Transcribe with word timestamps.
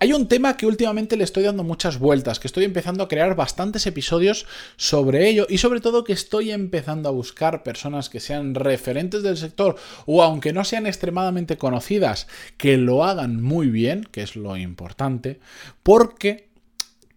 Hay 0.00 0.12
un 0.12 0.28
tema 0.28 0.56
que 0.56 0.66
últimamente 0.66 1.16
le 1.16 1.24
estoy 1.24 1.44
dando 1.44 1.64
muchas 1.64 1.98
vueltas, 1.98 2.38
que 2.38 2.48
estoy 2.48 2.64
empezando 2.64 3.02
a 3.02 3.08
crear 3.08 3.36
bastantes 3.36 3.86
episodios 3.86 4.46
sobre 4.76 5.28
ello 5.28 5.46
y 5.48 5.58
sobre 5.58 5.80
todo 5.80 6.04
que 6.04 6.12
estoy 6.12 6.50
empezando 6.50 7.08
a 7.08 7.12
buscar 7.12 7.62
personas 7.62 8.08
que 8.08 8.20
sean 8.20 8.54
referentes 8.54 9.22
del 9.22 9.36
sector 9.36 9.76
o 10.06 10.22
aunque 10.22 10.52
no 10.52 10.64
sean 10.64 10.86
extremadamente 10.86 11.56
conocidas, 11.56 12.26
que 12.56 12.76
lo 12.76 13.04
hagan 13.04 13.42
muy 13.42 13.68
bien, 13.68 14.06
que 14.10 14.22
es 14.22 14.36
lo 14.36 14.56
importante, 14.56 15.40
porque 15.82 16.48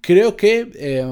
creo 0.02 0.38
que 0.38 0.72
eh, 0.76 1.06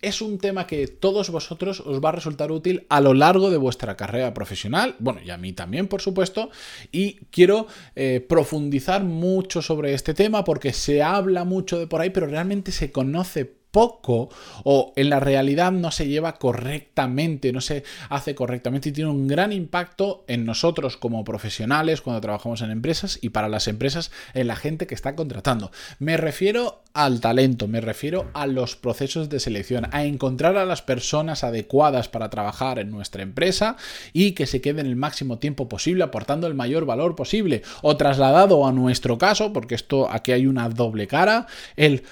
es 0.00 0.20
un 0.20 0.38
tema 0.38 0.66
que 0.66 0.86
todos 0.86 1.30
vosotros 1.30 1.80
os 1.80 2.02
va 2.02 2.10
a 2.10 2.12
resultar 2.12 2.52
útil 2.52 2.86
a 2.88 3.00
lo 3.00 3.14
largo 3.14 3.50
de 3.50 3.56
vuestra 3.56 3.96
carrera 3.96 4.32
profesional, 4.34 4.96
bueno, 4.98 5.20
y 5.24 5.30
a 5.30 5.36
mí 5.36 5.52
también, 5.52 5.88
por 5.88 6.00
supuesto, 6.00 6.50
y 6.92 7.14
quiero 7.30 7.66
eh, 7.96 8.24
profundizar 8.26 9.02
mucho 9.04 9.62
sobre 9.62 9.94
este 9.94 10.14
tema 10.14 10.44
porque 10.44 10.72
se 10.72 11.02
habla 11.02 11.44
mucho 11.44 11.78
de 11.78 11.86
por 11.86 12.00
ahí, 12.00 12.10
pero 12.10 12.26
realmente 12.26 12.72
se 12.72 12.92
conoce 12.92 13.57
poco 13.70 14.30
o 14.64 14.92
en 14.96 15.10
la 15.10 15.20
realidad 15.20 15.72
no 15.72 15.90
se 15.90 16.08
lleva 16.08 16.34
correctamente, 16.36 17.52
no 17.52 17.60
se 17.60 17.84
hace 18.08 18.34
correctamente 18.34 18.88
y 18.88 18.92
tiene 18.92 19.10
un 19.10 19.28
gran 19.28 19.52
impacto 19.52 20.24
en 20.26 20.44
nosotros 20.44 20.96
como 20.96 21.24
profesionales 21.24 22.00
cuando 22.00 22.20
trabajamos 22.20 22.62
en 22.62 22.70
empresas 22.70 23.18
y 23.20 23.30
para 23.30 23.48
las 23.48 23.68
empresas 23.68 24.10
en 24.34 24.46
la 24.46 24.56
gente 24.56 24.86
que 24.86 24.94
está 24.94 25.14
contratando. 25.14 25.70
Me 25.98 26.16
refiero 26.16 26.82
al 26.94 27.20
talento, 27.20 27.68
me 27.68 27.80
refiero 27.80 28.28
a 28.34 28.46
los 28.46 28.74
procesos 28.74 29.28
de 29.28 29.40
selección, 29.40 29.86
a 29.92 30.04
encontrar 30.04 30.56
a 30.56 30.64
las 30.64 30.82
personas 30.82 31.44
adecuadas 31.44 32.08
para 32.08 32.30
trabajar 32.30 32.78
en 32.78 32.90
nuestra 32.90 33.22
empresa 33.22 33.76
y 34.12 34.32
que 34.32 34.46
se 34.46 34.60
queden 34.60 34.86
el 34.86 34.96
máximo 34.96 35.38
tiempo 35.38 35.68
posible 35.68 36.02
aportando 36.02 36.46
el 36.46 36.54
mayor 36.54 36.86
valor 36.86 37.14
posible 37.14 37.62
o 37.82 37.96
trasladado 37.96 38.66
a 38.66 38.72
nuestro 38.72 39.18
caso, 39.18 39.52
porque 39.52 39.74
esto 39.74 40.10
aquí 40.10 40.32
hay 40.32 40.46
una 40.46 40.68
doble 40.68 41.06
cara, 41.06 41.46
el 41.76 42.02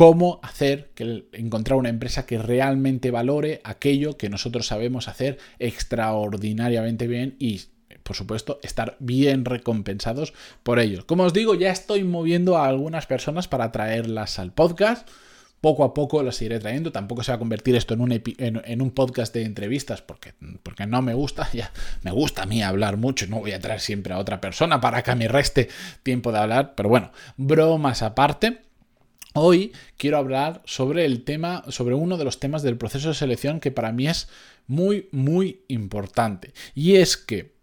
cómo 0.00 0.40
hacer 0.42 0.92
que 0.94 1.26
encontrar 1.34 1.78
una 1.78 1.90
empresa 1.90 2.24
que 2.24 2.38
realmente 2.38 3.10
valore 3.10 3.60
aquello 3.64 4.16
que 4.16 4.30
nosotros 4.30 4.66
sabemos 4.66 5.08
hacer 5.08 5.36
extraordinariamente 5.58 7.06
bien 7.06 7.36
y 7.38 7.64
por 8.02 8.16
supuesto, 8.16 8.60
estar 8.62 8.96
bien 8.98 9.44
recompensados 9.44 10.32
por 10.62 10.78
ello. 10.78 11.06
Como 11.06 11.24
os 11.24 11.34
digo, 11.34 11.54
ya 11.54 11.70
estoy 11.70 12.02
moviendo 12.02 12.56
a 12.56 12.66
algunas 12.66 13.04
personas 13.04 13.46
para 13.46 13.72
traerlas 13.72 14.38
al 14.38 14.54
podcast. 14.54 15.06
Poco 15.60 15.84
a 15.84 15.92
poco 15.92 16.22
las 16.22 16.40
iré 16.40 16.58
trayendo. 16.60 16.92
Tampoco 16.92 17.22
se 17.22 17.32
va 17.32 17.36
a 17.36 17.38
convertir 17.38 17.76
esto 17.76 17.92
en 17.92 18.00
un, 18.00 18.22
en, 18.38 18.80
un 18.80 18.90
podcast 18.92 19.34
de 19.34 19.44
entrevistas 19.44 20.00
porque, 20.00 20.32
porque 20.62 20.86
no 20.86 21.02
me 21.02 21.12
gusta. 21.12 21.46
Ya 21.52 21.72
me 22.04 22.10
gusta 22.10 22.44
a 22.44 22.46
mí 22.46 22.62
hablar 22.62 22.96
mucho. 22.96 23.26
No 23.26 23.40
voy 23.40 23.52
a 23.52 23.60
traer 23.60 23.80
siempre 23.80 24.14
a 24.14 24.18
otra 24.18 24.40
persona 24.40 24.80
para 24.80 25.02
que 25.02 25.14
me 25.14 25.28
reste 25.28 25.68
tiempo 26.02 26.32
de 26.32 26.38
hablar. 26.38 26.72
Pero 26.74 26.88
bueno, 26.88 27.12
bromas 27.36 28.00
aparte. 28.00 28.69
Hoy 29.34 29.72
quiero 29.96 30.18
hablar 30.18 30.62
sobre 30.64 31.04
el 31.04 31.22
tema, 31.22 31.64
sobre 31.68 31.94
uno 31.94 32.16
de 32.16 32.24
los 32.24 32.40
temas 32.40 32.62
del 32.62 32.76
proceso 32.76 33.08
de 33.08 33.14
selección 33.14 33.60
que 33.60 33.70
para 33.70 33.92
mí 33.92 34.08
es 34.08 34.28
muy, 34.66 35.08
muy 35.12 35.62
importante. 35.68 36.52
Y 36.74 36.96
es 36.96 37.16
que, 37.16 37.54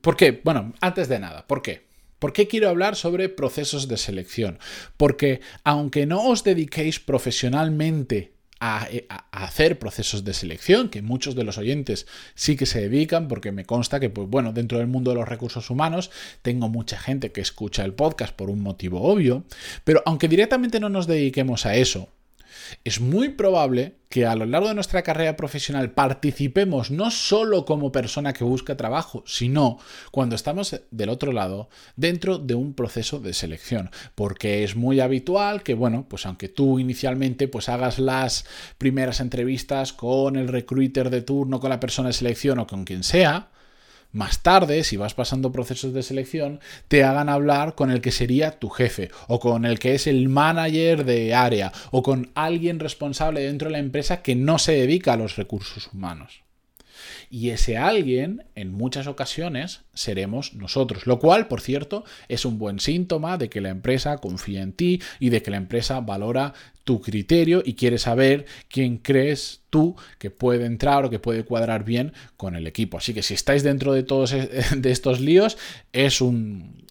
¿por 0.00 0.16
qué? 0.16 0.40
Bueno, 0.42 0.72
antes 0.80 1.08
de 1.08 1.20
nada, 1.20 1.46
¿por 1.46 1.62
qué? 1.62 1.86
¿Por 2.18 2.32
qué 2.32 2.48
quiero 2.48 2.68
hablar 2.68 2.96
sobre 2.96 3.28
procesos 3.28 3.88
de 3.88 3.98
selección? 3.98 4.58
Porque 4.96 5.40
aunque 5.64 6.06
no 6.06 6.24
os 6.24 6.42
dediquéis 6.42 6.98
profesionalmente 6.98 8.35
a, 8.60 8.88
hacer 9.32 9.78
procesos 9.78 10.24
de 10.24 10.34
selección, 10.34 10.88
que 10.88 11.02
muchos 11.02 11.34
de 11.34 11.44
los 11.44 11.58
oyentes 11.58 12.06
sí 12.34 12.56
que 12.56 12.66
se 12.66 12.80
dedican, 12.80 13.28
porque 13.28 13.52
me 13.52 13.64
consta 13.64 14.00
que, 14.00 14.10
pues 14.10 14.28
bueno, 14.28 14.52
dentro 14.52 14.78
del 14.78 14.86
mundo 14.86 15.10
de 15.10 15.16
los 15.16 15.28
recursos 15.28 15.70
humanos 15.70 16.10
tengo 16.42 16.68
mucha 16.68 16.98
gente 16.98 17.32
que 17.32 17.40
escucha 17.40 17.84
el 17.84 17.94
podcast 17.94 18.34
por 18.34 18.50
un 18.50 18.60
motivo 18.60 19.02
obvio, 19.02 19.44
pero 19.84 20.02
aunque 20.06 20.28
directamente 20.28 20.80
no 20.80 20.88
nos 20.88 21.06
dediquemos 21.06 21.66
a 21.66 21.76
eso, 21.76 22.08
es 22.84 23.00
muy 23.00 23.30
probable 23.30 23.96
que 24.16 24.24
a 24.24 24.34
lo 24.34 24.46
largo 24.46 24.68
de 24.68 24.74
nuestra 24.74 25.02
carrera 25.02 25.36
profesional 25.36 25.90
participemos 25.90 26.90
no 26.90 27.10
solo 27.10 27.66
como 27.66 27.92
persona 27.92 28.32
que 28.32 28.44
busca 28.44 28.74
trabajo, 28.74 29.22
sino 29.26 29.78
cuando 30.10 30.34
estamos 30.34 30.74
del 30.90 31.10
otro 31.10 31.32
lado 31.32 31.68
dentro 31.96 32.38
de 32.38 32.54
un 32.54 32.72
proceso 32.72 33.20
de 33.20 33.34
selección, 33.34 33.90
porque 34.14 34.64
es 34.64 34.74
muy 34.74 35.00
habitual 35.00 35.62
que 35.62 35.74
bueno, 35.74 36.06
pues 36.08 36.24
aunque 36.24 36.48
tú 36.48 36.78
inicialmente 36.78 37.46
pues 37.46 37.68
hagas 37.68 37.98
las 37.98 38.46
primeras 38.78 39.20
entrevistas 39.20 39.92
con 39.92 40.36
el 40.36 40.48
recruiter 40.48 41.10
de 41.10 41.20
turno, 41.20 41.60
con 41.60 41.68
la 41.68 41.78
persona 41.78 42.08
de 42.08 42.14
selección 42.14 42.58
o 42.58 42.66
con 42.66 42.84
quien 42.84 43.02
sea, 43.02 43.50
más 44.16 44.42
tarde, 44.42 44.82
si 44.82 44.96
vas 44.96 45.14
pasando 45.14 45.52
procesos 45.52 45.92
de 45.92 46.02
selección, 46.02 46.60
te 46.88 47.04
hagan 47.04 47.28
hablar 47.28 47.74
con 47.74 47.90
el 47.90 48.00
que 48.00 48.10
sería 48.10 48.58
tu 48.58 48.70
jefe, 48.70 49.10
o 49.28 49.38
con 49.38 49.66
el 49.66 49.78
que 49.78 49.94
es 49.94 50.06
el 50.06 50.28
manager 50.28 51.04
de 51.04 51.34
área, 51.34 51.70
o 51.90 52.02
con 52.02 52.30
alguien 52.34 52.80
responsable 52.80 53.42
dentro 53.42 53.68
de 53.68 53.72
la 53.72 53.78
empresa 53.78 54.22
que 54.22 54.34
no 54.34 54.58
se 54.58 54.72
dedica 54.72 55.12
a 55.12 55.16
los 55.16 55.36
recursos 55.36 55.90
humanos. 55.92 56.45
Y 57.30 57.50
ese 57.50 57.76
alguien, 57.76 58.44
en 58.54 58.72
muchas 58.72 59.06
ocasiones, 59.06 59.82
seremos 59.94 60.54
nosotros. 60.54 61.06
Lo 61.06 61.18
cual, 61.18 61.48
por 61.48 61.60
cierto, 61.60 62.04
es 62.28 62.44
un 62.44 62.58
buen 62.58 62.80
síntoma 62.80 63.38
de 63.38 63.48
que 63.48 63.60
la 63.60 63.70
empresa 63.70 64.18
confía 64.18 64.62
en 64.62 64.72
ti 64.72 65.00
y 65.18 65.30
de 65.30 65.42
que 65.42 65.50
la 65.50 65.56
empresa 65.56 66.00
valora 66.00 66.54
tu 66.84 67.00
criterio 67.00 67.62
y 67.64 67.74
quiere 67.74 67.98
saber 67.98 68.46
quién 68.68 68.98
crees 68.98 69.62
tú 69.70 69.96
que 70.18 70.30
puede 70.30 70.66
entrar 70.66 71.04
o 71.04 71.10
que 71.10 71.18
puede 71.18 71.44
cuadrar 71.44 71.84
bien 71.84 72.12
con 72.36 72.54
el 72.54 72.66
equipo. 72.68 72.98
Así 72.98 73.12
que 73.12 73.24
si 73.24 73.34
estáis 73.34 73.64
dentro 73.64 73.92
de 73.92 74.04
todos 74.04 74.32
e-, 74.32 74.48
de 74.76 74.90
estos 74.92 75.20
líos, 75.20 75.58
es 75.92 76.20
un 76.20 76.85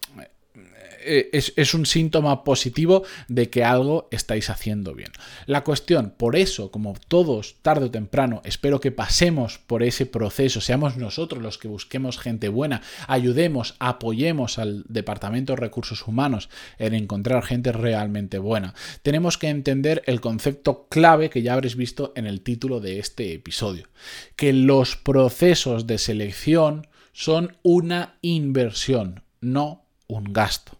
eh, 1.05 1.29
es, 1.31 1.73
un 1.73 1.85
síntoma 1.85 2.43
positivo 2.43 3.03
de 3.27 3.49
que 3.49 3.63
algo 3.63 4.07
estáis 4.11 4.49
haciendo 4.49 4.93
bien. 4.93 5.11
La 5.45 5.63
cuestión, 5.63 6.13
por 6.17 6.35
eso, 6.35 6.71
como 6.71 6.95
todos, 7.07 7.55
tarde 7.61 7.85
o 7.85 7.91
temprano, 7.91 8.41
espero 8.43 8.79
que 8.79 8.91
pasemos 8.91 9.59
por 9.59 9.83
ese 9.83 10.05
proceso, 10.05 10.61
seamos 10.61 10.97
nosotros 10.97 11.41
los 11.41 11.57
que 11.57 11.67
busquemos 11.67 12.17
gente 12.17 12.49
buena, 12.49 12.81
ayudemos, 13.07 13.75
apoyemos 13.79 14.57
al 14.57 14.83
Departamento 14.87 15.53
de 15.53 15.61
Recursos 15.61 16.07
Humanos 16.07 16.49
en 16.79 16.93
encontrar 16.93 17.43
gente 17.43 17.71
realmente 17.71 18.39
buena. 18.39 18.73
Tenemos 19.03 19.37
que 19.37 19.49
entender 19.49 20.01
el 20.05 20.21
concepto 20.21 20.87
clave 20.89 21.29
que 21.29 21.41
ya 21.41 21.53
habréis 21.53 21.75
visto 21.75 22.13
en 22.15 22.25
el 22.25 22.41
título 22.41 22.79
de 22.79 22.99
este 22.99 23.33
episodio, 23.33 23.87
que 24.35 24.53
los 24.53 24.95
procesos 24.95 25.87
de 25.87 25.97
selección 25.97 26.87
son 27.13 27.57
una 27.63 28.17
inversión, 28.21 29.23
no 29.39 29.85
un 30.07 30.33
gasto. 30.33 30.77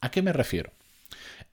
¿A 0.00 0.10
qué 0.10 0.22
me 0.22 0.32
refiero? 0.32 0.72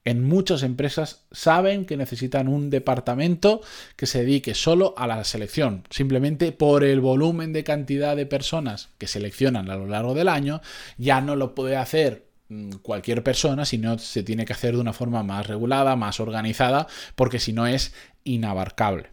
En 0.05 0.23
muchas 0.23 0.63
empresas 0.63 1.25
saben 1.31 1.85
que 1.85 1.97
necesitan 1.97 2.47
un 2.47 2.69
departamento 2.69 3.61
que 3.97 4.05
se 4.05 4.19
dedique 4.19 4.53
solo 4.53 4.93
a 4.97 5.05
la 5.05 5.21
selección, 5.25 5.83
simplemente 5.89 6.53
por 6.53 6.85
el 6.85 7.01
volumen 7.01 7.51
de 7.51 7.65
cantidad 7.65 8.15
de 8.15 8.25
personas 8.25 8.89
que 8.99 9.07
seleccionan 9.07 9.69
a 9.69 9.75
lo 9.75 9.85
largo 9.85 10.13
del 10.13 10.29
año, 10.29 10.61
ya 10.97 11.19
no 11.19 11.35
lo 11.35 11.53
puede 11.55 11.75
hacer 11.75 12.25
mm, 12.47 12.75
cualquier 12.81 13.21
persona, 13.21 13.65
sino 13.65 13.97
se 13.97 14.23
tiene 14.23 14.45
que 14.45 14.53
hacer 14.53 14.75
de 14.75 14.81
una 14.81 14.93
forma 14.93 15.23
más 15.23 15.45
regulada, 15.45 15.97
más 15.97 16.21
organizada, 16.21 16.87
porque 17.15 17.39
si 17.39 17.51
no 17.51 17.67
es 17.67 17.93
inabarcable. 18.23 19.09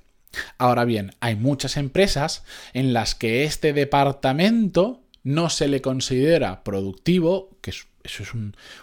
Ahora 0.59 0.85
bien, 0.85 1.13
hay 1.19 1.35
muchas 1.35 1.77
empresas 1.77 2.45
en 2.73 2.93
las 2.93 3.17
que 3.17 3.43
este 3.43 3.73
departamento 3.73 5.03
no 5.25 5.51
se 5.51 5.67
le 5.67 5.81
considera 5.81 6.63
productivo, 6.63 7.57
que 7.61 7.71
es 7.71 7.87
eso 8.05 8.23
es 8.23 8.29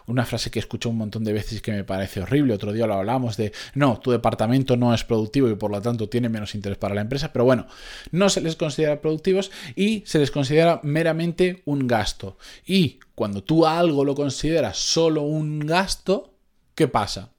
una 0.08 0.26
frase 0.26 0.50
que 0.50 0.60
he 0.60 0.88
un 0.88 0.98
montón 0.98 1.24
de 1.24 1.32
veces 1.32 1.60
y 1.60 1.62
que 1.62 1.72
me 1.72 1.84
parece 1.84 2.22
horrible. 2.22 2.56
Otro 2.56 2.74
día 2.74 2.88
lo 2.88 2.96
hablamos 2.96 3.38
de, 3.38 3.54
no, 3.76 4.00
tu 4.00 4.10
departamento 4.10 4.78
no 4.78 4.96
es 4.96 5.04
productivo 5.04 5.48
y 5.48 5.54
por 5.54 5.70
lo 5.70 5.80
tanto 5.80 6.10
tiene 6.10 6.28
menos 6.28 6.56
interés 6.56 6.80
para 6.80 6.96
la 6.96 7.02
empresa, 7.02 7.32
pero 7.32 7.46
bueno, 7.46 7.68
no 8.12 8.30
se 8.30 8.42
les 8.42 8.56
considera 8.56 9.00
productivos 9.00 9.52
y 9.76 10.04
se 10.08 10.18
les 10.18 10.32
considera 10.32 10.80
meramente 10.82 11.62
un 11.66 11.88
gasto. 11.88 12.38
Y 12.66 13.00
cuando 13.14 13.44
tú 13.44 13.68
algo 13.68 14.04
lo 14.04 14.16
consideras 14.16 14.78
solo 14.78 15.22
un 15.22 15.60
gasto, 15.60 16.34
¿qué 16.74 16.88
pasa? 16.88 17.30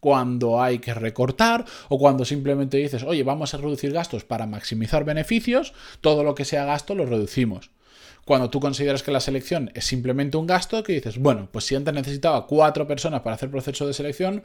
Cuando 0.00 0.60
hay 0.60 0.80
que 0.80 0.94
recortar 0.94 1.64
o 1.88 1.98
cuando 1.98 2.24
simplemente 2.24 2.78
dices, 2.78 3.04
oye, 3.04 3.22
vamos 3.22 3.54
a 3.54 3.58
reducir 3.58 3.92
gastos 3.92 4.24
para 4.24 4.46
maximizar 4.46 5.04
beneficios, 5.04 5.72
todo 6.00 6.24
lo 6.24 6.34
que 6.34 6.44
sea 6.44 6.64
gasto 6.64 6.96
lo 6.96 7.06
reducimos. 7.06 7.70
Cuando 8.28 8.50
tú 8.50 8.60
consideras 8.60 9.02
que 9.02 9.10
la 9.10 9.20
selección 9.20 9.70
es 9.72 9.86
simplemente 9.86 10.36
un 10.36 10.46
gasto, 10.46 10.82
que 10.82 10.92
dices, 10.92 11.16
bueno, 11.16 11.48
pues 11.50 11.64
si 11.64 11.74
antes 11.74 11.94
necesitaba 11.94 12.46
cuatro 12.46 12.86
personas 12.86 13.22
para 13.22 13.36
hacer 13.36 13.50
proceso 13.50 13.86
de 13.86 13.94
selección, 13.94 14.42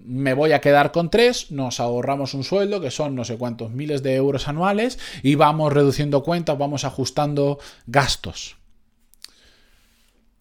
me 0.00 0.34
voy 0.34 0.50
a 0.50 0.60
quedar 0.60 0.90
con 0.90 1.12
tres, 1.12 1.52
nos 1.52 1.78
ahorramos 1.78 2.34
un 2.34 2.42
sueldo 2.42 2.80
que 2.80 2.90
son 2.90 3.14
no 3.14 3.24
sé 3.24 3.36
cuántos 3.36 3.70
miles 3.70 4.02
de 4.02 4.16
euros 4.16 4.48
anuales 4.48 4.98
y 5.22 5.36
vamos 5.36 5.72
reduciendo 5.72 6.24
cuentas, 6.24 6.58
vamos 6.58 6.82
ajustando 6.82 7.60
gastos. 7.86 8.56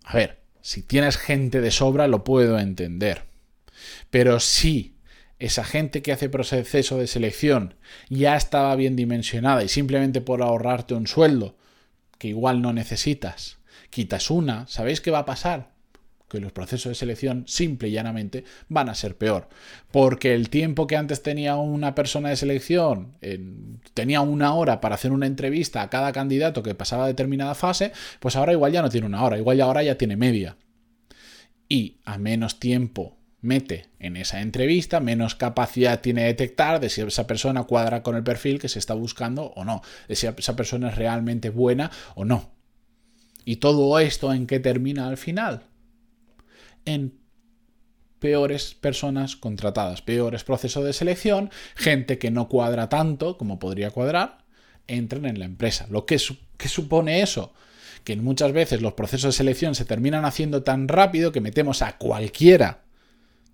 A 0.03 0.15
ver, 0.17 0.39
si 0.59 0.81
tienes 0.81 1.17
gente 1.17 1.61
de 1.61 1.69
sobra 1.69 2.07
lo 2.07 2.23
puedo 2.23 2.57
entender. 2.57 3.25
Pero 4.09 4.39
si 4.39 4.95
esa 5.37 5.63
gente 5.63 6.01
que 6.01 6.11
hace 6.11 6.27
proceso 6.27 6.97
de 6.97 7.05
selección 7.05 7.75
ya 8.09 8.35
estaba 8.35 8.75
bien 8.75 8.95
dimensionada 8.95 9.63
y 9.63 9.67
simplemente 9.67 10.21
por 10.21 10.41
ahorrarte 10.41 10.95
un 10.95 11.05
sueldo 11.05 11.58
que 12.19 12.27
igual 12.27 12.61
no 12.61 12.71
necesitas, 12.73 13.57
quitas 13.89 14.29
una, 14.29 14.67
¿sabéis 14.67 15.01
qué 15.01 15.09
va 15.09 15.19
a 15.19 15.25
pasar? 15.25 15.71
Que 16.29 16.39
los 16.39 16.51
procesos 16.51 16.91
de 16.91 16.95
selección 16.95 17.45
simple 17.47 17.89
y 17.89 17.93
llanamente 17.93 18.43
van 18.67 18.87
a 18.87 18.93
ser 18.93 19.17
peor. 19.17 19.49
Porque 19.89 20.35
el 20.35 20.51
tiempo 20.51 20.85
que 20.85 20.95
antes 20.95 21.23
tenía 21.23 21.55
una 21.55 21.95
persona 21.95 22.29
de 22.29 22.35
selección, 22.35 23.17
tenía 23.95 24.21
una 24.21 24.53
hora 24.53 24.79
para 24.79 24.93
hacer 24.93 25.11
una 25.11 25.25
entrevista 25.25 25.81
a 25.81 25.89
cada 25.89 26.11
candidato 26.11 26.61
que 26.61 26.75
pasaba 26.75 27.07
determinada 27.07 27.55
fase, 27.55 27.93
pues 28.19 28.35
ahora 28.35 28.51
igual 28.51 28.73
ya 28.73 28.83
no 28.83 28.89
tiene 28.89 29.07
una 29.07 29.23
hora, 29.23 29.39
igual 29.39 29.57
ya 29.57 29.63
ahora 29.63 29.81
ya 29.81 29.97
tiene 29.97 30.17
media. 30.17 30.55
Y 31.67 31.97
a 32.05 32.19
menos 32.19 32.59
tiempo 32.59 33.17
mete 33.41 33.87
en 33.99 34.17
esa 34.17 34.41
entrevista, 34.41 34.99
menos 34.99 35.35
capacidad 35.35 36.01
tiene 36.01 36.21
de 36.21 36.27
detectar 36.27 36.79
de 36.79 36.89
si 36.89 37.01
esa 37.01 37.27
persona 37.27 37.63
cuadra 37.63 38.03
con 38.03 38.15
el 38.15 38.23
perfil 38.23 38.59
que 38.59 38.69
se 38.69 38.79
está 38.79 38.93
buscando 38.93 39.53
o 39.55 39.63
no, 39.63 39.81
de 40.07 40.15
si 40.15 40.27
esa 40.27 40.55
persona 40.55 40.89
es 40.89 40.95
realmente 40.95 41.49
buena 41.49 41.91
o 42.15 42.25
no. 42.25 42.51
¿Y 43.45 43.57
todo 43.57 43.99
esto 43.99 44.33
en 44.33 44.45
qué 44.45 44.59
termina 44.59 45.07
al 45.07 45.17
final? 45.17 45.63
En 46.85 47.17
peores 48.19 48.73
personas 48.73 49.35
contratadas, 49.37 50.01
peores 50.01 50.43
procesos 50.43 50.83
de 50.83 50.93
selección, 50.93 51.49
gente 51.75 52.17
que 52.19 52.31
no 52.31 52.49
cuadra 52.49 52.89
tanto 52.89 53.37
como 53.37 53.59
podría 53.59 53.91
cuadrar, 53.91 54.39
entran 54.87 55.25
en 55.25 55.39
la 55.39 55.45
empresa. 55.45 55.87
¿Lo 55.89 56.05
que, 56.05 56.17
¿qué 56.57 56.67
supone 56.67 57.21
eso? 57.21 57.53
Que 58.03 58.17
muchas 58.17 58.51
veces 58.51 58.81
los 58.81 58.93
procesos 58.93 59.33
de 59.33 59.37
selección 59.37 59.75
se 59.75 59.85
terminan 59.85 60.25
haciendo 60.25 60.63
tan 60.63 60.87
rápido 60.87 61.31
que 61.31 61.41
metemos 61.41 61.81
a 61.81 61.97
cualquiera 61.97 62.83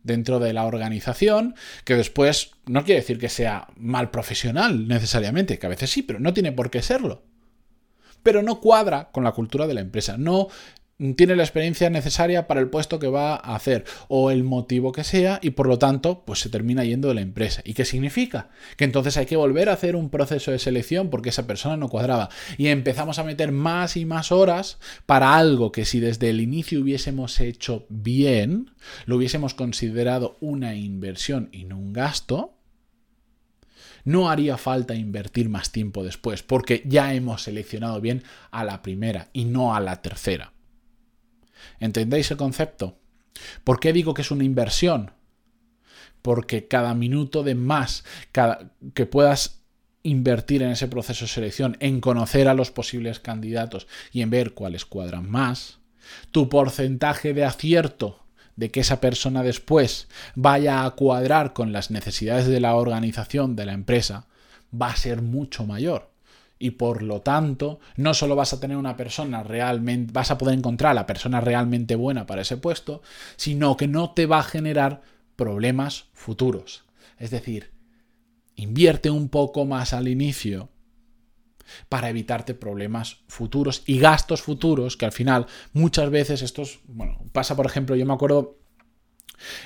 dentro 0.05 0.39
de 0.39 0.53
la 0.53 0.65
organización, 0.65 1.55
que 1.83 1.95
después 1.95 2.51
no 2.67 2.85
quiere 2.85 3.01
decir 3.01 3.17
que 3.17 3.27
sea 3.27 3.67
mal 3.75 4.11
profesional 4.11 4.87
necesariamente, 4.87 5.57
que 5.59 5.65
a 5.65 5.69
veces 5.69 5.89
sí, 5.89 6.03
pero 6.03 6.19
no 6.19 6.33
tiene 6.33 6.51
por 6.51 6.69
qué 6.69 6.81
serlo. 6.81 7.23
Pero 8.21 8.41
no 8.41 8.61
cuadra 8.61 9.09
con 9.11 9.23
la 9.23 9.33
cultura 9.33 9.67
de 9.67 9.73
la 9.73 9.81
empresa, 9.81 10.17
no 10.17 10.47
tiene 11.17 11.35
la 11.35 11.43
experiencia 11.43 11.89
necesaria 11.89 12.47
para 12.47 12.61
el 12.61 12.69
puesto 12.69 12.99
que 12.99 13.07
va 13.07 13.35
a 13.35 13.55
hacer 13.55 13.83
o 14.07 14.31
el 14.31 14.45
motivo 14.45 14.93
que 14.93 15.03
sea 15.03 15.39
y 15.41 15.49
por 15.49 15.67
lo 15.67 15.77
tanto 15.77 16.23
pues 16.25 16.39
se 16.39 16.49
termina 16.49 16.85
yendo 16.85 17.09
de 17.09 17.15
la 17.15 17.21
empresa. 17.21 17.61
¿Y 17.65 17.73
qué 17.73 17.83
significa? 17.83 18.49
Que 18.77 18.85
entonces 18.85 19.17
hay 19.17 19.25
que 19.25 19.35
volver 19.35 19.69
a 19.69 19.73
hacer 19.73 19.95
un 19.97 20.09
proceso 20.09 20.51
de 20.51 20.59
selección 20.59 21.09
porque 21.09 21.29
esa 21.29 21.47
persona 21.47 21.75
no 21.75 21.89
cuadraba 21.89 22.29
y 22.57 22.67
empezamos 22.67 23.19
a 23.19 23.25
meter 23.25 23.51
más 23.51 23.97
y 23.97 24.05
más 24.05 24.31
horas 24.31 24.79
para 25.05 25.35
algo 25.35 25.71
que 25.71 25.83
si 25.83 25.99
desde 25.99 26.29
el 26.29 26.39
inicio 26.39 26.79
hubiésemos 26.79 27.41
hecho 27.41 27.85
bien, 27.89 28.71
lo 29.05 29.17
hubiésemos 29.17 29.53
considerado 29.53 30.37
una 30.39 30.75
inversión 30.75 31.49
y 31.51 31.65
no 31.65 31.77
un 31.77 31.91
gasto, 31.91 32.53
no 34.05 34.29
haría 34.29 34.57
falta 34.57 34.95
invertir 34.95 35.49
más 35.49 35.71
tiempo 35.71 36.03
después, 36.03 36.43
porque 36.43 36.83
ya 36.85 37.13
hemos 37.13 37.43
seleccionado 37.43 37.99
bien 37.99 38.23
a 38.51 38.63
la 38.63 38.81
primera 38.81 39.29
y 39.33 39.45
no 39.45 39.75
a 39.75 39.79
la 39.79 40.01
tercera. 40.01 40.54
¿Entendéis 41.79 42.31
el 42.31 42.37
concepto? 42.37 42.97
¿Por 43.63 43.79
qué 43.79 43.93
digo 43.93 44.13
que 44.13 44.21
es 44.21 44.31
una 44.31 44.43
inversión? 44.43 45.11
Porque 46.21 46.67
cada 46.67 46.93
minuto 46.93 47.43
de 47.43 47.55
más 47.55 48.03
que 48.93 49.05
puedas 49.05 49.61
invertir 50.03 50.61
en 50.61 50.71
ese 50.71 50.87
proceso 50.87 51.25
de 51.25 51.29
selección, 51.29 51.77
en 51.79 51.99
conocer 51.99 52.47
a 52.47 52.53
los 52.53 52.71
posibles 52.71 53.19
candidatos 53.19 53.87
y 54.11 54.21
en 54.21 54.29
ver 54.29 54.53
cuáles 54.53 54.85
cuadran 54.85 55.29
más, 55.29 55.79
tu 56.31 56.49
porcentaje 56.49 57.33
de 57.33 57.43
acierto 57.43 58.23
de 58.55 58.71
que 58.71 58.81
esa 58.81 59.01
persona 59.01 59.43
después 59.43 60.07
vaya 60.35 60.85
a 60.85 60.91
cuadrar 60.91 61.53
con 61.53 61.73
las 61.73 61.91
necesidades 61.91 62.47
de 62.47 62.59
la 62.59 62.75
organización, 62.75 63.55
de 63.55 63.65
la 63.65 63.73
empresa, 63.73 64.27
va 64.71 64.89
a 64.89 64.95
ser 64.95 65.21
mucho 65.21 65.65
mayor 65.65 66.14
y 66.57 66.71
por 66.71 67.01
lo 67.01 67.21
tanto 67.21 67.79
no 67.97 68.13
solo 68.13 68.35
vas 68.35 68.53
a 68.53 68.59
tener 68.59 68.77
una 68.77 68.97
persona 68.97 69.43
realmente, 69.43 70.11
vas 70.13 70.31
a 70.31 70.37
poder 70.37 70.57
encontrar 70.57 70.91
a 70.91 70.95
la 70.95 71.05
persona 71.05 71.41
realmente 71.41 71.95
buena 71.95 72.25
para 72.25 72.41
ese 72.41 72.57
puesto, 72.57 73.01
sino 73.35 73.77
que 73.77 73.87
no 73.87 74.11
te 74.11 74.25
va 74.25 74.39
a 74.39 74.43
generar 74.43 75.01
problemas 75.35 76.05
futuros. 76.13 76.85
Es 77.17 77.31
decir, 77.31 77.71
invierte 78.55 79.09
un 79.09 79.29
poco 79.29 79.65
más 79.65 79.93
al 79.93 80.07
inicio 80.07 80.69
para 81.89 82.09
evitarte 82.09 82.53
problemas 82.53 83.17
futuros 83.27 83.83
y 83.85 83.99
gastos 83.99 84.41
futuros 84.41 84.97
que 84.97 85.05
al 85.05 85.11
final 85.11 85.47
muchas 85.73 86.09
veces 86.09 86.41
estos, 86.41 86.79
bueno, 86.87 87.17
pasa 87.31 87.55
por 87.55 87.65
ejemplo, 87.65 87.95
yo 87.95 88.05
me 88.05 88.13
acuerdo 88.13 88.59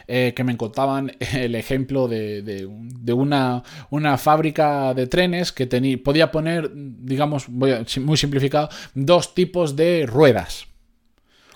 eh, 0.07 0.33
que 0.36 0.44
me 0.44 0.57
contaban 0.57 1.12
el 1.33 1.56
ejemplo 1.56 2.07
de, 2.07 2.68
una, 3.13 3.63
una, 3.89 4.18
fábrica 4.18 4.94
de 4.94 5.07
trenes 5.07 5.51
que 5.51 5.68
tenía, 5.68 5.98
podía 6.04 6.31
poner, 6.31 6.69
digamos, 6.74 7.50
muy 7.50 8.18
simplificado, 8.18 8.69
dos 8.94 9.33
tipos 9.33 9.75
de 9.75 10.06
ruedas. 10.06 10.68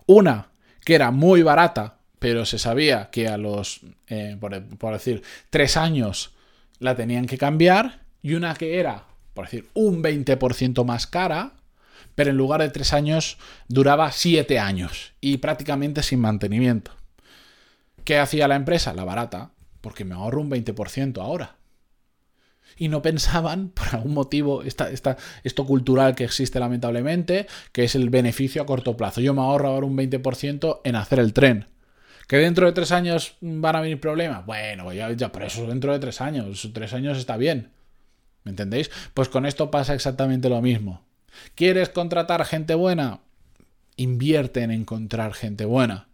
Una 0.05 0.49
que 0.83 0.95
era 0.95 1.11
muy 1.11 1.43
barata, 1.43 1.99
pero 2.19 2.45
se 2.45 2.59
sabía 2.59 3.09
que 3.11 3.27
a 3.27 3.37
los, 3.37 3.81
eh, 4.07 4.37
por, 4.39 4.93
decir, 4.93 5.23
tres 5.49 5.77
años 5.77 6.33
la 6.79 6.95
tenían 6.95 7.25
que 7.25 7.37
cambiar, 7.37 8.01
y 8.21 8.35
una 8.35 8.53
que 8.53 8.79
era, 8.79 9.05
por 9.33 9.45
decir, 9.45 9.69
un 9.73 10.01
20% 10.01 10.85
más 10.85 11.07
cara, 11.07 11.53
pero 12.15 12.29
en 12.29 12.37
lugar 12.37 12.61
de 12.61 12.69
tres 12.69 12.93
años 12.93 13.37
duraba 13.67 14.11
siete 14.11 14.59
años 14.59 15.13
y 15.19 15.37
prácticamente 15.37 16.03
sin 16.03 16.19
mantenimiento. 16.19 16.91
¿Qué 18.03 18.17
hacía 18.17 18.47
la 18.47 18.55
empresa? 18.55 18.93
La 18.93 19.05
barata, 19.05 19.51
porque 19.81 20.05
me 20.05 20.15
ahorro 20.15 20.41
un 20.41 20.49
20% 20.49 21.21
ahora. 21.21 21.57
Y 22.77 22.87
no 22.87 23.01
pensaban, 23.01 23.69
por 23.75 23.87
algún 23.93 24.13
motivo, 24.13 24.63
esta, 24.63 24.89
esto 25.43 25.65
cultural 25.65 26.15
que 26.15 26.23
existe 26.23 26.59
lamentablemente, 26.59 27.47
que 27.71 27.83
es 27.83 27.95
el 27.95 28.09
beneficio 28.09 28.61
a 28.61 28.65
corto 28.65 28.97
plazo. 28.97 29.21
Yo 29.21 29.33
me 29.33 29.41
ahorro 29.41 29.69
ahora 29.69 29.85
un 29.85 29.97
20% 29.97 30.81
en 30.83 30.95
hacer 30.95 31.19
el 31.19 31.33
tren. 31.33 31.67
¿Que 32.27 32.37
dentro 32.37 32.65
de 32.65 32.71
tres 32.71 32.91
años 32.91 33.35
van 33.41 33.75
a 33.75 33.81
venir 33.81 33.99
problemas? 33.99 34.45
Bueno, 34.45 34.91
ya, 34.93 35.11
ya, 35.11 35.31
pero 35.31 35.45
eso 35.45 35.67
dentro 35.67 35.91
de 35.91 35.99
tres 35.99 36.21
años. 36.21 36.69
Tres 36.73 36.93
años 36.93 37.17
está 37.17 37.37
bien. 37.37 37.71
¿Me 38.43 38.51
entendéis? 38.51 38.91
Pues 39.13 39.29
con 39.29 39.45
esto 39.45 39.71
pasa 39.71 39.93
exactamente 39.93 40.49
lo 40.49 40.61
mismo. 40.61 41.03
¿Quieres 41.55 41.89
contratar 41.89 42.45
gente 42.45 42.75
buena? 42.75 43.19
Invierte 43.97 44.61
en 44.61 44.71
encontrar 44.71 45.33
gente 45.33 45.65
buena. 45.65 46.07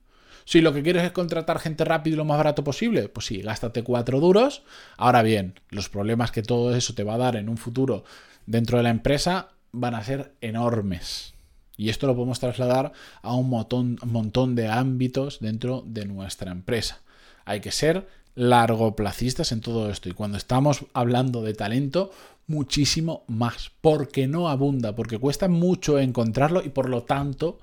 Si 0.49 0.61
lo 0.61 0.73
que 0.73 0.81
quieres 0.81 1.03
es 1.03 1.11
contratar 1.11 1.59
gente 1.59 1.85
rápido 1.85 2.15
y 2.15 2.17
lo 2.17 2.25
más 2.25 2.37
barato 2.37 2.63
posible, 2.63 3.07
pues 3.07 3.27
sí, 3.27 3.43
gástate 3.43 3.83
cuatro 3.83 4.19
duros. 4.19 4.63
Ahora 4.97 5.21
bien, 5.21 5.53
los 5.69 5.89
problemas 5.89 6.31
que 6.31 6.41
todo 6.41 6.75
eso 6.75 6.95
te 6.95 7.03
va 7.03 7.13
a 7.13 7.17
dar 7.19 7.35
en 7.35 7.49
un 7.49 7.57
futuro 7.57 8.03
dentro 8.47 8.77
de 8.77 8.83
la 8.83 8.89
empresa 8.89 9.49
van 9.71 9.93
a 9.93 10.03
ser 10.03 10.33
enormes. 10.41 11.35
Y 11.77 11.89
esto 11.89 12.07
lo 12.07 12.15
podemos 12.15 12.39
trasladar 12.39 12.93
a 13.21 13.35
un 13.35 13.47
montón, 13.47 14.55
de 14.55 14.67
ámbitos 14.67 15.39
dentro 15.39 15.83
de 15.85 16.05
nuestra 16.05 16.51
empresa. 16.51 17.01
Hay 17.45 17.59
que 17.59 17.71
ser 17.71 18.07
largoplacistas 18.33 19.51
en 19.51 19.61
todo 19.61 19.91
esto. 19.91 20.09
Y 20.09 20.13
cuando 20.13 20.39
estamos 20.39 20.83
hablando 20.93 21.43
de 21.43 21.53
talento, 21.53 22.09
muchísimo 22.47 23.23
más. 23.27 23.69
Porque 23.81 24.25
no 24.25 24.49
abunda, 24.49 24.95
porque 24.95 25.19
cuesta 25.19 25.47
mucho 25.47 25.99
encontrarlo 25.99 26.63
y 26.65 26.69
por 26.69 26.89
lo 26.89 27.03
tanto 27.03 27.59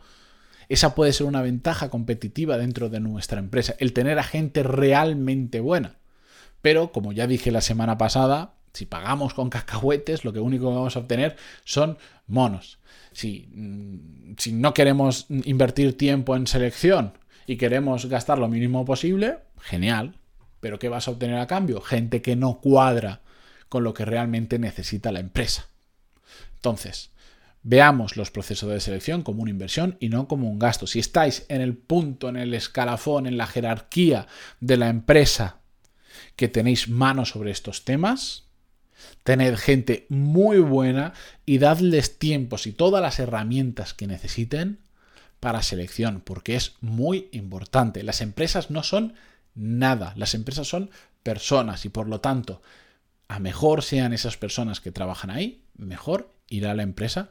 esa 0.68 0.94
puede 0.94 1.12
ser 1.12 1.26
una 1.26 1.42
ventaja 1.42 1.90
competitiva 1.90 2.58
dentro 2.58 2.88
de 2.88 3.00
nuestra 3.00 3.38
empresa, 3.38 3.74
el 3.78 3.92
tener 3.92 4.18
a 4.18 4.24
gente 4.24 4.62
realmente 4.62 5.60
buena. 5.60 5.96
Pero, 6.62 6.92
como 6.92 7.12
ya 7.12 7.26
dije 7.26 7.52
la 7.52 7.60
semana 7.60 7.98
pasada, 7.98 8.54
si 8.72 8.86
pagamos 8.86 9.34
con 9.34 9.50
cacahuetes, 9.50 10.24
lo 10.24 10.32
que 10.32 10.40
único 10.40 10.68
que 10.68 10.74
vamos 10.74 10.96
a 10.96 11.00
obtener 11.00 11.36
son 11.64 11.98
monos. 12.26 12.78
Si, 13.12 13.48
mm, 13.54 14.34
si 14.36 14.52
no 14.52 14.74
queremos 14.74 15.26
invertir 15.28 15.96
tiempo 15.96 16.36
en 16.36 16.46
selección 16.46 17.14
y 17.46 17.56
queremos 17.56 18.06
gastar 18.06 18.38
lo 18.38 18.48
mínimo 18.48 18.84
posible, 18.84 19.38
genial. 19.60 20.16
Pero 20.60 20.78
¿qué 20.78 20.88
vas 20.88 21.06
a 21.06 21.12
obtener 21.12 21.38
a 21.38 21.46
cambio? 21.46 21.80
Gente 21.80 22.20
que 22.20 22.36
no 22.36 22.60
cuadra 22.60 23.20
con 23.68 23.84
lo 23.84 23.94
que 23.94 24.04
realmente 24.04 24.58
necesita 24.58 25.12
la 25.12 25.20
empresa. 25.20 25.68
Entonces, 26.56 27.10
Veamos 27.68 28.16
los 28.16 28.30
procesos 28.30 28.70
de 28.70 28.78
selección 28.78 29.22
como 29.22 29.42
una 29.42 29.50
inversión 29.50 29.96
y 29.98 30.08
no 30.08 30.28
como 30.28 30.48
un 30.48 30.60
gasto. 30.60 30.86
Si 30.86 31.00
estáis 31.00 31.44
en 31.48 31.60
el 31.60 31.76
punto, 31.76 32.28
en 32.28 32.36
el 32.36 32.54
escalafón, 32.54 33.26
en 33.26 33.36
la 33.36 33.48
jerarquía 33.48 34.28
de 34.60 34.76
la 34.76 34.88
empresa 34.88 35.56
que 36.36 36.46
tenéis 36.46 36.88
mano 36.88 37.24
sobre 37.24 37.50
estos 37.50 37.84
temas, 37.84 38.46
Tened 39.24 39.56
gente 39.56 40.06
muy 40.08 40.58
buena 40.58 41.12
y 41.44 41.58
dadles 41.58 42.18
tiempos 42.18 42.66
y 42.66 42.72
todas 42.72 43.02
las 43.02 43.18
herramientas 43.18 43.94
que 43.94 44.06
necesiten 44.06 44.78
para 45.40 45.62
selección, 45.62 46.22
porque 46.24 46.56
es 46.56 46.74
muy 46.80 47.28
importante. 47.32 48.02
Las 48.02 48.20
empresas 48.20 48.70
no 48.70 48.82
son 48.82 49.14
nada, 49.54 50.12
las 50.16 50.34
empresas 50.34 50.68
son 50.68 50.90
personas 51.22 51.84
y 51.84 51.88
por 51.88 52.08
lo 52.08 52.20
tanto, 52.20 52.62
a 53.28 53.38
mejor 53.38 53.82
sean 53.82 54.12
esas 54.12 54.36
personas 54.36 54.80
que 54.80 54.92
trabajan 54.92 55.30
ahí, 55.30 55.64
mejor 55.76 56.32
irá 56.48 56.72
la 56.74 56.84
empresa, 56.84 57.30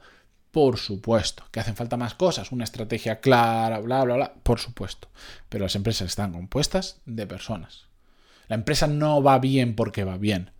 por 0.55 0.77
supuesto. 0.77 1.43
Que 1.51 1.59
hacen 1.59 1.75
falta 1.75 1.97
más 1.97 2.13
cosas, 2.13 2.53
una 2.53 2.63
estrategia 2.63 3.19
clara, 3.19 3.79
bla, 3.79 4.05
bla, 4.05 4.15
bla, 4.15 4.33
por 4.41 4.57
supuesto. 4.57 5.09
Pero 5.49 5.65
las 5.65 5.75
empresas 5.75 6.07
están 6.07 6.31
compuestas 6.31 7.01
de 7.05 7.27
personas. 7.27 7.87
La 8.47 8.55
empresa 8.55 8.87
no 8.87 9.21
va 9.21 9.37
bien 9.39 9.75
porque 9.75 10.05
va 10.05 10.17
bien. 10.17 10.51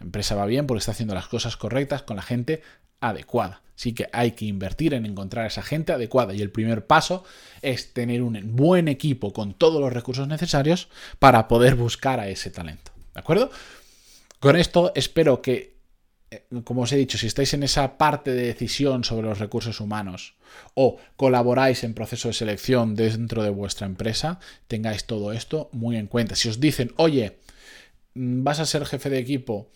La 0.00 0.06
empresa 0.06 0.34
va 0.34 0.46
bien 0.46 0.66
porque 0.66 0.80
está 0.80 0.90
haciendo 0.90 1.14
las 1.14 1.28
cosas 1.28 1.56
correctas 1.56 2.02
con 2.02 2.16
la 2.16 2.22
gente 2.22 2.60
adecuada. 2.98 3.62
Así 3.76 3.92
que 3.92 4.08
hay 4.12 4.32
que 4.32 4.46
invertir 4.46 4.94
en 4.94 5.06
encontrar 5.06 5.44
a 5.44 5.48
esa 5.48 5.62
gente 5.62 5.92
adecuada 5.92 6.34
y 6.34 6.42
el 6.42 6.50
primer 6.50 6.88
paso 6.88 7.22
es 7.62 7.92
tener 7.92 8.22
un 8.22 8.56
buen 8.56 8.88
equipo 8.88 9.32
con 9.32 9.54
todos 9.54 9.80
los 9.80 9.92
recursos 9.92 10.26
necesarios 10.26 10.88
para 11.20 11.46
poder 11.46 11.76
buscar 11.76 12.18
a 12.18 12.28
ese 12.28 12.50
talento. 12.50 12.90
¿De 13.14 13.20
acuerdo? 13.20 13.52
Con 14.40 14.56
esto 14.56 14.90
espero 14.96 15.40
que, 15.40 15.75
como 16.64 16.82
os 16.82 16.92
he 16.92 16.96
dicho, 16.96 17.18
si 17.18 17.26
estáis 17.26 17.54
en 17.54 17.62
esa 17.62 17.98
parte 17.98 18.32
de 18.34 18.46
decisión 18.46 19.04
sobre 19.04 19.28
los 19.28 19.38
recursos 19.38 19.80
humanos 19.80 20.34
o 20.74 20.98
colaboráis 21.16 21.84
en 21.84 21.94
proceso 21.94 22.28
de 22.28 22.34
selección 22.34 22.94
dentro 22.94 23.42
de 23.42 23.50
vuestra 23.50 23.86
empresa, 23.86 24.40
tengáis 24.66 25.04
todo 25.04 25.32
esto 25.32 25.70
muy 25.72 25.96
en 25.96 26.06
cuenta. 26.06 26.34
Si 26.34 26.48
os 26.48 26.58
dicen, 26.58 26.92
oye, 26.96 27.38
mm, 28.14 28.42
vas 28.42 28.60
a 28.60 28.66
ser 28.66 28.84
jefe 28.86 29.10
de 29.10 29.18
equipo 29.18 29.70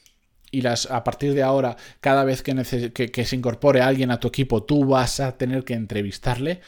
y 0.50 0.62
las, 0.62 0.90
a 0.90 1.04
partir 1.04 1.34
de 1.34 1.44
ahora, 1.44 1.76
cada 2.00 2.24
vez 2.24 2.42
que, 2.42 3.24
se 3.24 3.36
incorpore 3.36 3.82
alguien 3.82 4.10
a 4.10 4.18
tu 4.18 4.28
equipo, 4.28 4.64
tú 4.64 4.84
vas 4.84 5.20
a 5.20 5.36
tener 5.38 5.64
que 5.64 5.74
entrevistarle, 5.74 6.60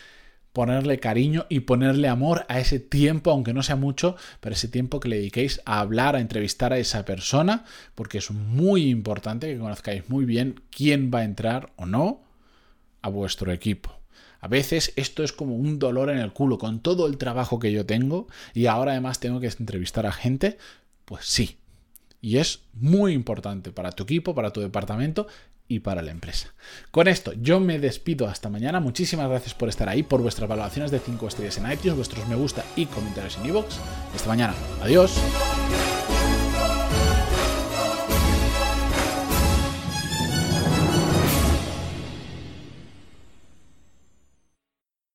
ponerle 0.53 0.99
cariño 0.99 1.47
y 1.49 1.61
ponerle 1.61 2.09
amor 2.09 2.45
a 2.49 2.61
ese 2.61 2.79
tiempo, 2.79 3.31
aunque 3.31 3.55
no 3.55 3.63
sea 3.63 3.77
mucho, 3.77 4.17
pero 4.41 4.55
ese 4.55 4.69
tiempo 4.69 5.01
que 5.01 5.09
le 5.09 5.17
dediquéis 5.17 5.63
a 5.65 5.81
hablar, 5.81 6.17
a 6.17 6.21
entrevistar 6.21 6.73
a 6.73 6.79
esa 6.79 7.05
persona, 7.05 7.65
porque 7.95 8.19
es 8.19 8.31
muy 8.31 8.91
importante 8.91 9.53
que 9.53 9.59
conozcáis 9.59 10.09
muy 10.09 10.25
bien 10.25 10.63
quién 10.71 11.11
va 11.13 11.21
a 11.21 11.25
entrar 11.25 11.73
o 11.77 11.87
no 11.87 12.23
a 13.01 13.09
vuestro 13.09 13.53
equipo. 13.53 13.99
A 14.41 14.49
veces 14.49 14.93
esto 14.97 15.23
es 15.23 15.33
como 15.33 15.55
un 15.55 15.79
dolor 15.79 16.11
en 16.11 16.19
el 16.19 16.33
culo 16.33 16.59
con 16.59 16.81
todo 16.81 17.07
el 17.07 17.17
trabajo 17.17 17.59
que 17.59 17.73
yo 17.73 17.87
tengo 17.87 18.27
y 18.55 18.67
ahora 18.67 18.93
además 18.93 19.21
tengo 19.21 19.39
que 19.41 19.47
entrevistar 19.47 20.05
a 20.05 20.13
gente. 20.13 20.59
Pues 21.05 21.25
sí, 21.27 21.59
y 22.23 22.39
es 22.39 22.61
muy 22.73 23.13
importante 23.13 23.73
para 23.73 23.93
tu 23.93 24.05
equipo, 24.05 24.35
para 24.35 24.51
tu 24.51 24.63
departamento 24.63 25.27
y 25.69 25.81
para 25.81 26.01
la 26.01 26.11
empresa. 26.11 26.55
Con 26.91 27.09
esto 27.09 27.33
yo 27.35 27.61
me 27.61 27.79
despido 27.79 28.27
hasta 28.29 28.49
mañana. 28.49 28.81
Muchísimas 28.81 29.29
gracias 29.29 29.55
por 29.55 29.69
estar 29.69 29.89
ahí, 29.89 30.03
por 30.03 30.23
vuestras 30.23 30.49
valoraciones 30.49 30.91
de 30.91 31.01
5 31.01 31.29
estrellas 31.29 31.59
en 31.59 31.71
iTunes, 31.71 31.97
vuestros 31.97 32.27
me 32.29 32.37
gusta 32.37 32.65
y 32.77 32.87
comentarios 32.87 33.37
en 33.37 33.47
iVoox. 33.47 33.77
Hasta 34.15 34.29
mañana. 34.29 34.55
Adiós. 34.81 35.13